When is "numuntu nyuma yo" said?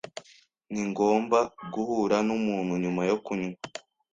2.27-3.17